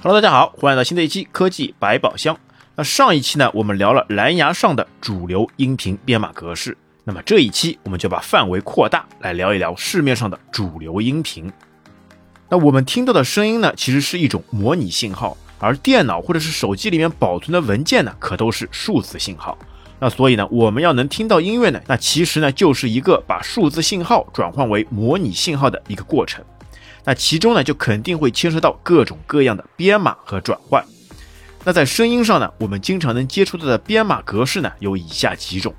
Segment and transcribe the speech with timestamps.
[0.00, 2.38] Hello，大家好，欢迎来到新的一期科技百宝箱。
[2.76, 6.78] 那上一期呢，我们聊了蓝牙上的主流音频编码格式。
[7.02, 11.52] 那么这一期我们就把范围扩大，来聊一聊市面上的主流音频。
[12.48, 19.58] 那我们听到的声音呢，其实是一种模拟信号，而电脑或者是手机里面保存的文件呢，可都是数字信号。
[20.00, 26.44] 那所以呢，我们要能听到音乐呢，那其实呢，就是一个把数字信号转换为模拟信号的一个过程。
[27.04, 30.84] 那其中呢，就肯定会牵涉到各种各样的编码和转换。
[31.64, 35.74] 那在声音上呢，我们经常能接触到的编码格式呢，有以下几种。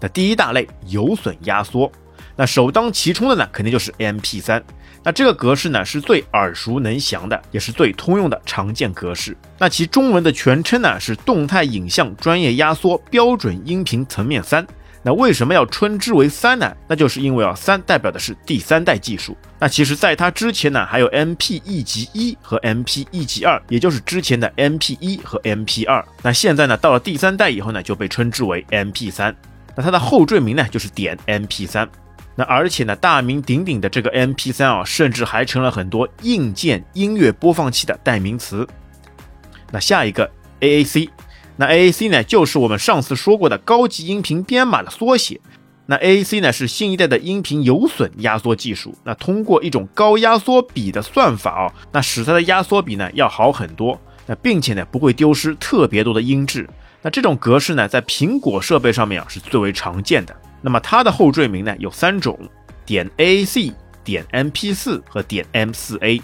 [0.00, 1.90] 那第一大类有损压缩，
[2.36, 4.62] 那首当其冲的呢，肯定就是 MP3。
[5.02, 9.36] 那这个格式呢，是最耳熟能详的，也是最通用的常见格式。
[9.58, 14.66] 那其中文的全称呢，是动态影像专业压缩标准音频层面三。
[15.02, 16.76] 那为什么要称之为三呢？
[16.88, 19.36] 那就是因为啊，三代表的是第三代技术。
[19.60, 26.04] 那其实在它之前呢，还有 MP1 级一和 MP1 级二，也就是之前的 MP1 和 MP2。
[26.22, 29.32] 那现在呢，到了第三代以后呢，就被称之为 MP3。
[29.76, 31.86] 那它的后缀名呢，就是点 MP3。
[32.36, 38.68] 那而且呢，大名鼎鼎的这个 MP3 啊，甚至还成了很多硬件音乐播放器的代名词。
[39.72, 41.08] 那下一个 AAC。
[41.56, 45.40] 那 AAC 呢，就是我们上次说过的高级音频编码的缩写。
[45.86, 48.94] 那 AAC 呢，是新一代的音频有损压缩技术。
[49.04, 53.98] 那通过一种高压缩比的算法哦，那使它的压缩比呢要好很多。
[54.26, 56.68] 那并且呢，不会丢失特别多的音质。
[57.00, 60.36] 那这种格式呢，在苹果设备上面啊是最为常见的。
[60.66, 62.36] 那么它的后缀名呢有三种：
[62.84, 63.72] 点 AC、
[64.02, 66.20] 点 MP4 和点 M4A。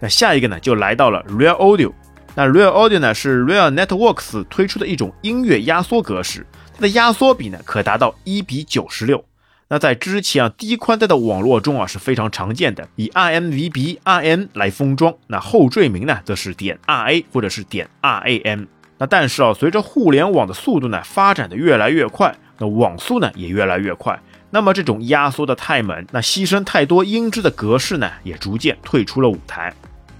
[0.00, 1.92] 那下一个呢，就来到了 Real Audio。
[2.34, 9.22] 那 Real Audio 呢是 Real Networks 推出的一种音乐压缩格式，它的压缩比呢可达到一比九十六。
[9.68, 15.14] 那在之前啊低宽带的网络中啊是非常常见的，以 RMVB、RM 来封装。
[15.26, 18.68] 那后缀名呢则是点 RA 或者是点 RAM。
[18.96, 24.18] 那但是啊随着互联网的速度呢发展的越来越快，那网速呢也越来越快，
[24.50, 29.74] 那么这种压缩的太猛，那牺牲太多音质的格式呢也逐渐退出了舞台。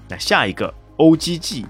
[0.08, 1.64] 那下一个 OGG。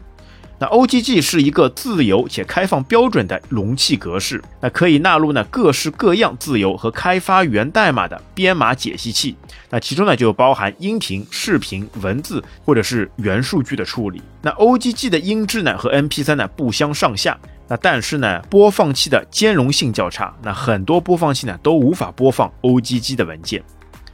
[0.58, 9.36] 那 OGG 是一个自由且开放标准的容器格式，那可以纳入呢各式各样自由和开发源代码的编码解析器。
[9.68, 14.22] 那其中呢就包含音频、视频、文字或者是元数据的处理。
[14.40, 17.38] 那 OGG 的音质呢和 MP3 呢不相上下，
[17.68, 23.62] 那但是呢播放器的兼容性较差，那很多播放器呢都无法播放 OGG 的文件。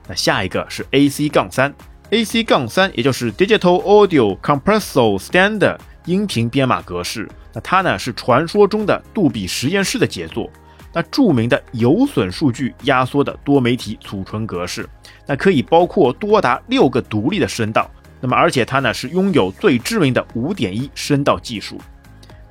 [0.08, 1.72] 那下一个是 AC 杠三
[2.10, 5.78] ，AC 杠三也就是 Digital Audio Compressor Standard。
[6.06, 10.50] 音频编码格式，那它呢是传说中的杜比实验室的杰作，
[10.92, 14.84] 那著名的有损数据压缩的多媒体储存格式，
[15.28, 17.88] 那可以包括多达六个独立的声道，
[18.20, 21.78] 那么而且它呢是拥有最知名的五点一声道技术。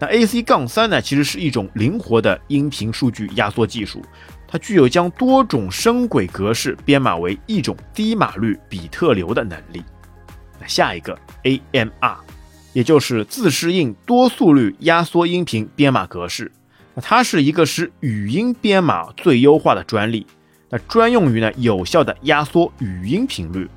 [0.01, 4.01] 那 AC 杠三呢其实是一种灵活的音频数据压缩技术，
[4.47, 9.83] 它具有将多种声轨格式编码为一种低码率比特流的能力。
[10.59, 12.17] 那下一个 AMR。
[12.73, 16.49] 也就是自适应多速率压缩音频编码格式，
[16.93, 20.25] 那它是一个使语音编码最优化的专利，
[20.69, 23.69] 那专用于呢有效的压缩语音频率。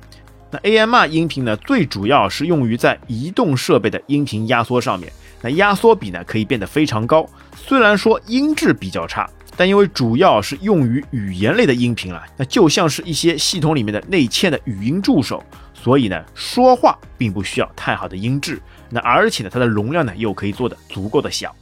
[0.49, 5.11] 那 AMR 音频呢最主要是用于在移动设备的音频压缩上面，
[5.41, 7.27] 那压缩比呢可以变得非常高。
[7.55, 18.61] 虽然说音质比较差，但因为主要是用于语言类的音频了，那就像是一些系统里面的内嵌的语音助手，所以呢说话并不需要太好的音质。
[18.89, 21.55] 那而且呢，它的容量呢又可以做的足够的小。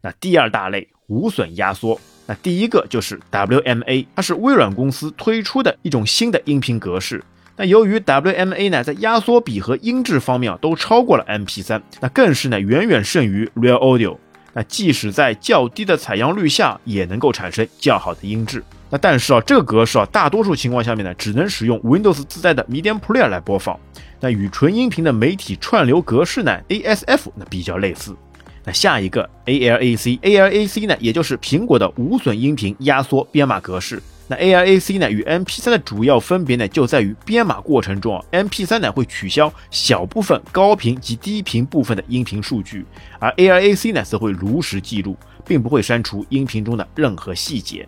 [0.00, 7.22] 那第二大类无损压缩，那第一个就是 WMA，它是微软公司推出的一种新的音频格式。
[7.56, 14.16] 那由于 WMA 呢在压缩比和音质方面啊都超过了 MP3，那更是呢远远胜于 Real Audio。
[14.52, 18.62] 那即使在较低的采样率下，也能够产生较好的音质。
[18.90, 23.78] 那但是啊，这个格式啊，大多数情况下面呢，只能使用 Windows 自带的 Media Player 来播放。
[24.20, 28.16] 那与纯音频的媒体串流格式呢，ASF 那比较类似。
[28.64, 34.00] 那下一个 ALAC，ALAC 呢，也就是苹果的无损音频压缩编码格式。
[34.26, 42.86] 那 ALAC 呢，与 MP3 的主要分别呢，就在于编码过程中啊，MP3 呢会取消小部分高频及低频部分的音频数据，
[43.18, 45.14] 而 ALAC 呢则会如实记录，
[45.46, 47.86] 并不会删除音频中的任何细节。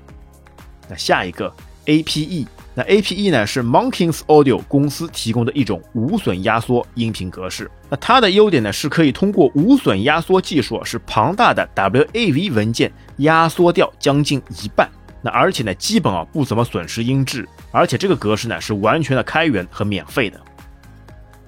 [0.89, 1.51] 那下一个
[1.87, 7.71] APE，那 APE 呢是 Monkeys Audio 公司提供的一种无损压缩音频格式。
[7.89, 14.87] 那它的优点呢是可以通过无损压缩技术，使庞大的 WAV 文件压缩掉将近一半。
[15.27, 20.41] 那而且呢基本啊不怎么损失音质，而且这个格式呢是完全的开源和免费的。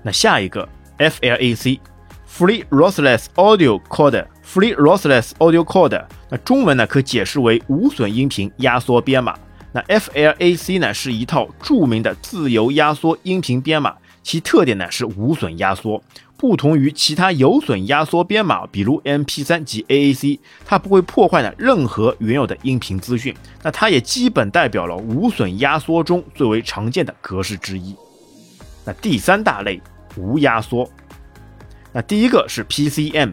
[0.03, 1.79] 那下一个 FLAC。
[2.31, 9.35] Free Lossless Audio Code，Free Lossless Audio Code，那中文呢可解释为无损音频压缩编码。
[9.73, 16.01] 那 FLAC 呢是一套著名的自由压缩音频编码，其特点呢是无损压缩。
[16.39, 23.35] 不同于其他有损压缩编码，比如 MP3 及 AAC，它不会破坏呢任何原有的音频资讯。
[23.61, 27.95] 那它也基本代表了无损压缩中最为常见的格式之一。
[28.85, 29.83] 那第三大类
[30.17, 30.89] 无压缩，
[31.93, 33.33] 那第一个是 PCM，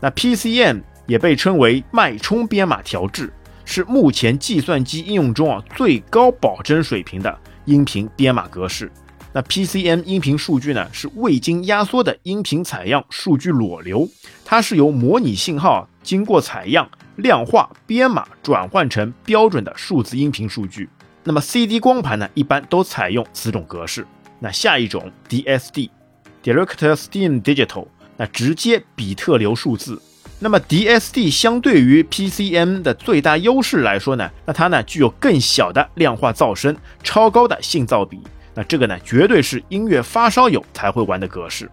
[0.00, 3.30] 那 PCM 也被称为脉冲编码调制，
[3.66, 8.90] 是目前计算机应用中啊最高保真水平的音频编码格式。
[9.32, 14.08] 那 PCM 音频数据呢，是未经压缩的音频采样数据裸流，
[14.44, 20.88] 它是由模拟信号经过采样、量化、编码转换成标准的数字音频数据。
[21.24, 24.06] 那么 CD 光盘呢，一般都采用此种格式。
[24.40, 27.86] 那下一种 DSD，Director Stream Digital，
[28.16, 30.00] 那直接比特流数字。
[30.38, 38.20] 那么 DSD 相对于 PCM 的最大优势来说呢，那它呢具有更小的量化噪声、超高的信噪比。
[38.58, 41.70] 那这个呢，绝对是音乐发烧友才会玩的格式。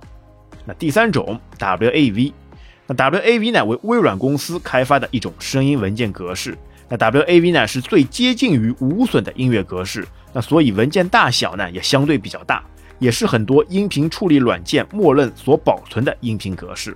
[0.65, 2.31] 那第三种 WAV，
[2.85, 6.55] 那 WAV 呢为微软公司开发的一种声音文件格式。
[6.87, 12.63] 那 WAV 呢是最接近于无损的音乐格式，那所以文件大小呢也相对比较大，
[12.99, 16.95] 也是很多音频处理软件默认所保存的音频格式。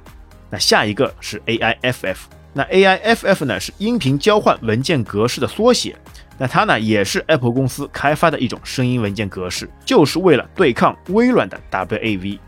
[0.51, 2.18] 那下一个是 AIFF，
[2.53, 5.95] 那 AIFF 呢是音频交换文件格式的缩写。
[6.39, 12.39] 那它呢也是 Apple 公司开发的一种声音文件格式，就是为了对抗微软的 WAV。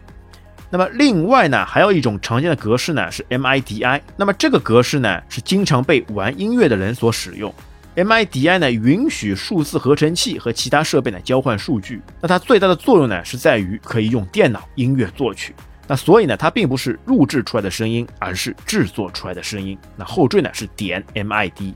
[0.69, 3.99] 那么另外呢，还有一种常见的格式呢是 MIDI。
[4.15, 7.53] 那么这个格式呢是经常被玩音乐的人所使用。
[7.93, 12.01] MIDI 呢允许数字合成器和其他设备呢交换数据。
[12.21, 15.53] 那它最大的作用呢是在于可以用电脑音乐作曲。
[15.89, 19.77] 那所以呢它并不是录制出来的声音，而是制作出来的声音。
[19.97, 21.73] 那后缀呢是点 MID。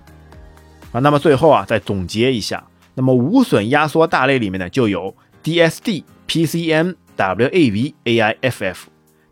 [0.96, 2.64] 啊，那么最后啊，再总结一下，
[2.94, 5.14] 那么无损压缩大类里面呢，就有
[5.44, 8.76] DSD、PCM、WAV、AIFF。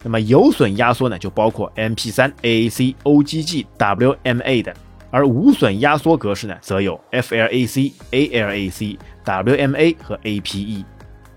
[0.04, 4.76] 那么有损压缩呢，就包括 MP3、AAC、OGG、WMA 等。
[5.10, 10.84] 而无损压缩格式呢，则有 FLAC、ALAC、WMA 和 APE。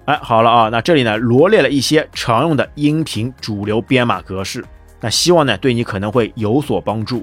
[0.06, 4.64] 哎，好了啊，那这里呢罗列了一些常用的音频主流编码格式，
[5.00, 7.22] 那希望呢对你可能会有所帮助。